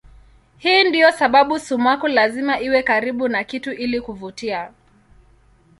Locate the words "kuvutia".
4.01-4.71